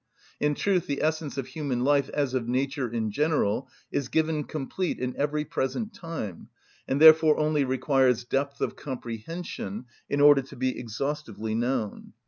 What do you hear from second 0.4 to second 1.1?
truth, the